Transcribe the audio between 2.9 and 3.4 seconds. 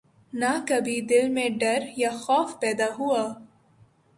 ہوا